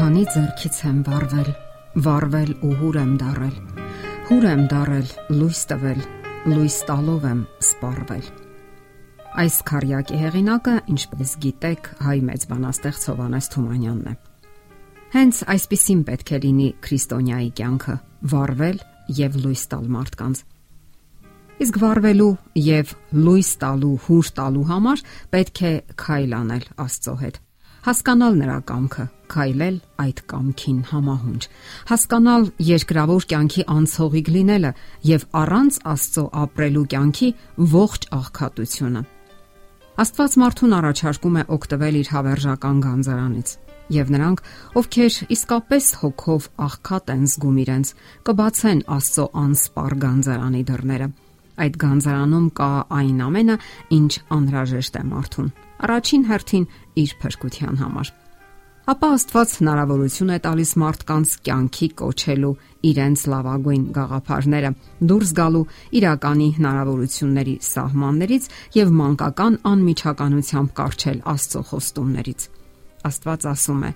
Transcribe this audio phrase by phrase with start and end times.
[0.00, 1.48] Քանի ձերքից եմ վառվել,
[2.04, 3.56] վառվել ու հուր եմ դարել։
[4.30, 5.98] Հուր եմ դարել, լույս տվել,
[6.48, 8.30] լույս տալով եմ սպառվել։
[9.42, 14.14] Այս քարյակի հեղինակը, ինչպես գիտեք, հայ մեծ բանաստեղծ Հովանես Թումանյանն է։
[15.18, 17.98] Հենց այսպեսին պետք է լինի քրիստոնյայի կյանքը՝
[18.32, 18.82] վառվել
[19.20, 20.42] եւ լույս տալ մարդկանց։
[21.60, 22.32] Իսկ վառվելու
[22.70, 25.76] եւ լույս տալու, հուր տալու համար պետք է
[26.06, 27.40] քայլ անել Աստծո հետ
[27.86, 31.42] հասկանալ նրա կամքը, քայլել այդ կամքին համահունչ,
[31.90, 34.72] հասկանալ երկրավոր կյանքի անցողիկ լինելը
[35.10, 37.30] եւ առանց Աստծո ապրելու կյանքի
[37.76, 39.02] ողջ աղքատությունը։
[40.00, 43.56] Աստված մարդուն առաջարկում է օգտվել իր հավերժական գանձարանից
[43.90, 44.42] եւ նրանք,
[44.80, 47.90] ովքեր իսկապես հոգով աղքատ են զգում իրենց,
[48.28, 51.08] կբացեն Աստծո անսպար գանձարանի դռները։
[51.60, 53.58] Այդ գանձարանում կա այն ամենը,
[54.00, 55.50] ինչ անհրաժեշտ է մարդուն
[55.84, 56.66] առաջին հերթին
[57.00, 58.10] իր փրկության համար։
[58.90, 62.52] Ապա Աստված հնարավորություն է տալիս մարդկանց կյանքի կոչելու
[62.90, 64.70] իրենց լավագույն գաղափարները,
[65.12, 65.64] դուրս գալու
[66.00, 72.48] իրականի հնարավորությունների սահմաններից եւ մանկական անմիջականությամբ կարճել Աստծո խոստումներից։
[73.10, 73.92] Աստված ասում է.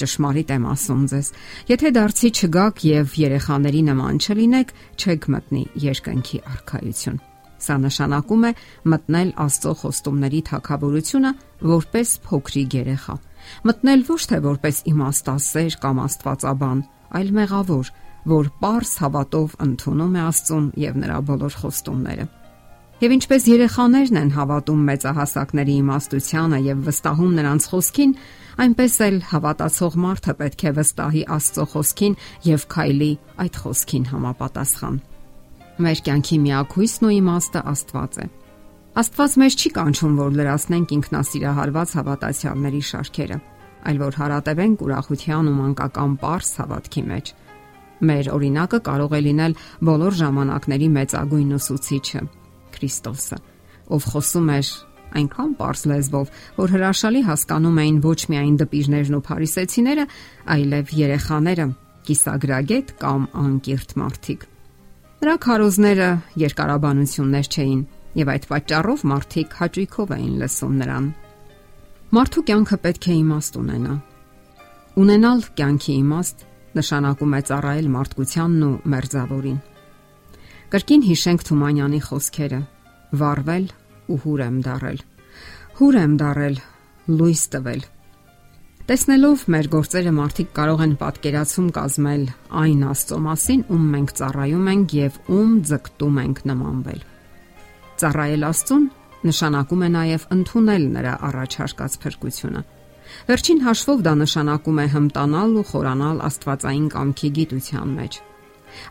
[0.00, 1.32] Ճշմարիտ եմ ասում ձեզ,
[1.70, 7.20] եթե դարձի չգաք եւ երեխաների նման չլինեք, չեք մտնի երկնքի արքայություն։
[7.60, 8.52] Սա նշանակում է
[8.88, 11.32] մտնել Աստծո խոստումների թակավորությունը
[11.70, 13.16] որպես փոքրիկ երեխա։
[13.68, 16.82] Մտնել ոչ թե որպես իմաստասեր կամ աստվածաբան,
[17.20, 17.94] այլ մեղավոր,
[18.32, 22.30] որ པարս հավատով ընդունում է Աստծուն եւ նրա բոլոր խոստումները։
[23.00, 28.10] Եվ ինչպես երեխաներն են հավատում մեծահասակների իմաստությանը եւ վստահում նրանց խոսքին,
[28.60, 33.08] այնպես էլ հավատացող մարդը պետք է վստահի Աստծո խոսքին եւ քայլի
[33.40, 34.98] այդ խոսքին համապատասխան։
[35.80, 38.26] Մեր կյանքի միակույսն ու իմաստը Աստված է։
[39.00, 43.38] Աստված մեզ չի կանչում, որ լրացնենք ինքնասիրահարված հավատացյալների շարքերը,
[43.88, 47.32] այլ որ հարատևենք ուրախության ու մանկական པարս հավատքի մեջ։
[48.10, 49.56] Մեր օրինակը կարող է լինել
[49.88, 52.22] բոլոր ժամանակների մեծագույն ուսուցիչը՝
[52.80, 53.38] Քրիստոսը,
[53.92, 54.70] ով խոսում էր
[55.20, 60.04] այնքան པարս լեզվով, որ հրաշալի հասկանում էին ոչ միայն դպիրներն ու փարիսեցիները,
[60.54, 61.66] այլև երեխաները,
[62.10, 64.46] կիսագրագետ կամ անկիրթ մարդիկ։
[65.20, 67.82] Նրա քարոզները երկարաբանություններ չէին,
[68.20, 71.10] եւ այդ պատճառով մարդիկ հաճույքով էին լսում նրան։
[72.10, 73.96] Մարդու կյանքը պետք է իմաստ ունենա։
[75.00, 76.46] Ունենալ կյանքի իմաստ
[76.80, 79.60] նշանակում է ծառայել մարդկությանն ու մերձավորին։
[80.70, 82.60] Կրկին հիշենք Թումանյանի խոսքերը.
[83.20, 83.64] վառվել
[84.10, 85.00] ու հուր եմ դարել։
[85.80, 86.60] Հուր եմ դարել,
[87.10, 87.82] լույս տվել
[88.90, 92.22] Տեսնելով մեր գործերը մարդիկ կարող են պատկերացում կազմել
[92.60, 97.04] այն Աստծո մասին, ում մենք ծառայում ենք եւ ում ձգտում ենք նմանվել։
[98.02, 98.88] Ծառայել Աստծուն
[99.30, 102.64] նշանակում է նաև ընդունել նրա առաջարկած փրկությունը։
[103.30, 108.20] Վերջին հաշվով դա նշանակում է հմտանալ ու խորանալ Աստվածային կամքի գիտության մեջ։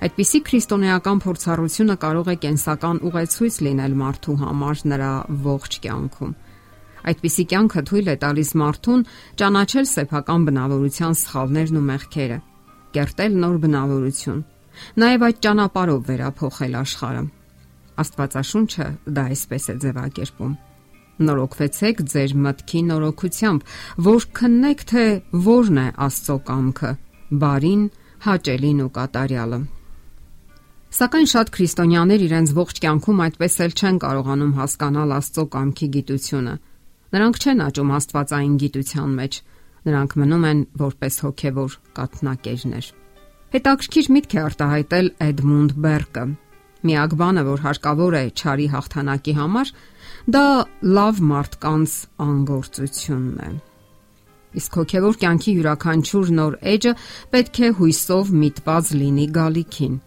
[0.06, 5.12] Այդպիսի քրիստոնեական փորձառությունը կարող է կենսական ուղեցույց լինել մարդու համար նրա
[5.50, 6.38] ողջ կյանքում
[7.08, 9.04] Այդպիսի կյանքը թույլ է տալիս մարդուն
[9.40, 12.40] ճանաչել սեփական բնավորության սխալներն ու մեղքերը,
[12.96, 14.42] կերտել նոր բնավորություն,
[15.04, 17.24] նաև այդ ճանապարհով վերափոխել աշխարհը։
[18.04, 20.54] Աստվածաշունչը դա այսպես է ձևակերպում.
[21.20, 23.64] Նորոգվեցեք ձեր մտքի նորոգությամբ,
[24.08, 25.06] որ քննեք թե
[25.50, 26.92] որն է Աստծո կամքը՝
[27.44, 27.82] բարին,
[28.26, 29.60] հաճելին ու կատարյալը։
[31.00, 36.56] Սակայն շատ քրիստոնյաներ իրենց ողջ կյանքում այդպես էլ չեն կարողանում հասկանալ Աստծո կամքի գիտությունը
[37.10, 39.38] Նրանք չեն աճում Աստվածային գիտության մեջ։
[39.90, 42.90] Նրանք մնում են որպես հոգևոր կաթնակերներ։
[43.56, 46.26] Հետաքրքիր միտք է արտահայտել Էդմունդ Բերկը։
[46.90, 49.74] Միակ բանը, որ հարկավոր է ճարի հաղթանակի համար,
[50.38, 50.46] դա
[51.00, 51.98] լավ մարդկանց
[52.30, 53.50] անգործությունն է։
[54.58, 56.94] Իսկ հոգևոր կյանքի յուրաքանչյուր նոր էջը
[57.34, 60.00] պետք է հույսով միտված լինի գալիքին։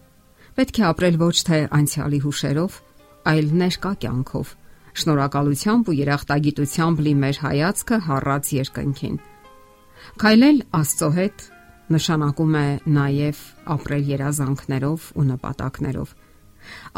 [0.57, 2.75] Պետք է ապրել ոչ թե անցյալի հուշերով,
[3.33, 4.51] այլ ներկա կյանքով
[4.93, 9.15] շնորհակալությամբ ու երախտագիտությամբ լի մեր հայացքը հառած երկնքին։
[10.21, 11.45] Քայլել Աստծո հետ
[11.93, 12.67] նշանակում է
[12.97, 13.41] նաև
[13.75, 16.13] ապրել երազանքներով ու նպատակներով։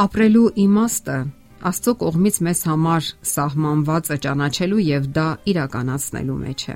[0.06, 1.18] Ապրելու իմաստը
[1.66, 6.68] Աստծո կողմից մեզ համար սահմանված է ճանաչելու եւ դա իրականացնելու մեջ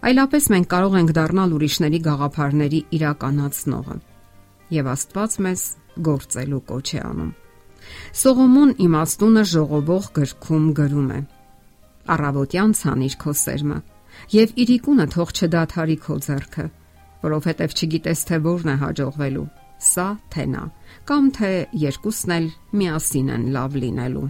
[0.00, 3.96] Այլապես մենք կարող ենք դառնալ ուրիշների գաղափարների իրականացնողը
[4.72, 5.64] եւ Աստված մեզ
[6.06, 7.30] գործելու կոչ է անում։
[8.20, 11.20] Սողոմոն իմաստունը ժողովող գրքում գրում է.
[12.14, 13.78] Առավոտյան ցանիր քո սերմը
[14.40, 16.66] եւ իրիկունը թող չդադարի քո ձեռքը,
[17.24, 19.46] որովհետեւ չգիտես թե որն է հաջողվելու՝
[19.80, 20.64] սա թե նա,
[21.08, 21.50] կամ թե
[21.84, 22.50] երկուսն էլ
[22.80, 24.28] միասին են լավ լինելու։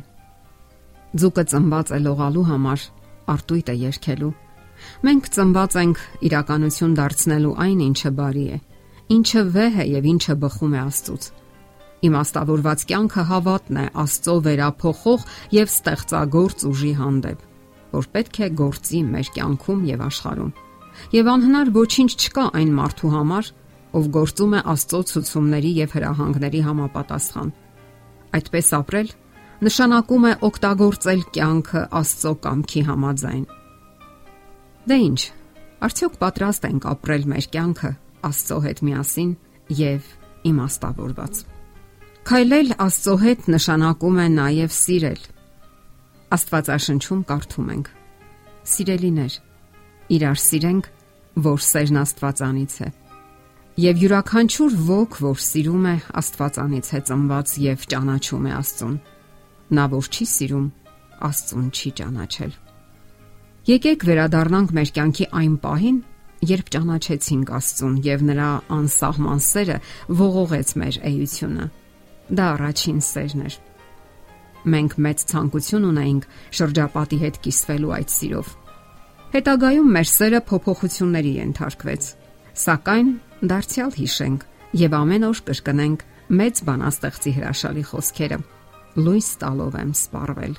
[1.21, 2.87] Ձուկը ծնված է լողալու համար,
[3.35, 4.35] արտույտ է երկելու։
[5.07, 8.59] Մենք ծնված ենք իրականություն դարձնելու այն, ինչը բարի է,
[9.17, 11.29] ինչը վեհ է եւ ինչը բխում է Աստծուց։
[12.01, 15.25] Իմաստավորված կյանքը հավատն է Աստծո վերափոխող
[15.57, 17.41] եւ ստեղծագործ ուժի հանդեպ,
[17.93, 20.53] որ պետք է գործի մեր կյանքում եւ աշխարհում։
[21.21, 23.51] Եվ անհնար ոչինչ չկա այն մարդու համար,
[24.01, 27.53] ով գործում է Աստծո ցուցումների եւ հրահանգների համապատասխան։
[28.41, 29.09] Այդպես ապրել
[29.61, 33.43] նշանակում է օգտագործել կյանքը Աստծո կամքի համաձայն։
[34.89, 35.21] Դե ի՞նչ,
[35.85, 37.91] արդյոք պատրաստ ենք ապրել մեր կյանքը
[38.25, 39.33] Աստծո հետ միասին
[39.77, 40.07] եւ
[40.51, 41.41] իմաստավորված։
[42.31, 45.27] Քայլել Աստծո հետ նշանակում է նաև սիրել։
[46.37, 47.91] Աստվածաշնչում կարդում ենք.
[48.71, 49.37] Սիրելիներ,
[50.17, 50.91] իրար սիրենք,
[51.51, 52.91] որ սերն Աստվածանից է։
[53.85, 55.95] Եվ յուրաքանչյուր ոգ, որ սիրում է,
[56.25, 58.99] Աստվածանից է ծնված եւ ճանաչում է Աստծուն։
[59.77, 60.67] Նա որ չի սիրում,
[61.31, 62.59] Աստծուն չի ճանաչել։
[63.69, 65.97] Եկեք վերադառնանք մեր կյանքի այն պահին,
[66.49, 69.75] երբ ճանաչեցինք Աստծուն եւ նրա անսահման սերը
[70.21, 71.67] ողողեց մեր էությունը։
[72.41, 73.59] Դա առաջին սերն էր։
[74.73, 76.25] Մենք մեծ ցանկություն ունեինք
[76.57, 78.55] շրջապատի հետ կիսվելու այդ սիրով։
[79.35, 82.09] Հետագայում մեր սերը փոփոխությունների ենթարկվեց,
[82.65, 83.13] սակայն
[83.51, 84.49] դարձյալ հիշենք
[84.81, 86.07] եւ ամեն օր կրկնենք
[86.41, 88.41] մեծ բանաստեղծի հրաշալի խոսքերը։
[89.05, 90.59] Լուիս տալով եմ սպառվել։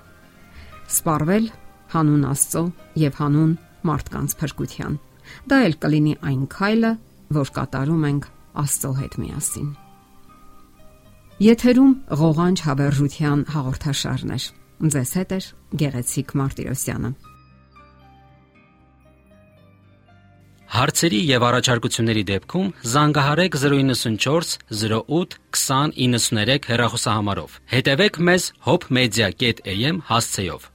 [0.92, 1.46] Սպառվել
[1.94, 2.64] հանուն Աստծո
[3.02, 3.54] եւ հանուն
[3.92, 5.00] մարդկանց փրկության։
[5.52, 6.92] Դա էլ կլինի այն քայլը,
[7.38, 8.28] որ կատարում ենք
[8.62, 9.70] Աստծո հետ միասին։
[11.42, 14.40] Եթերում ղողանջ հավերժության հաղորդաշարն է։
[14.94, 15.40] Ձեզ հետ է
[15.82, 17.12] Գեղեցիկ Մարտիրոսյանը։
[20.72, 30.71] Հարցերի եւ առաջարկությունների դեպքում զանգահարեք 094 08 2093 հեռախոսահամարով։ Հետևեք մեզ hopmedia.am հասցեով։